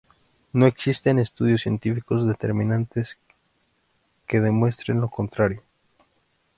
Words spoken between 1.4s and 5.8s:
científicos determinantes que demuestren lo contrario.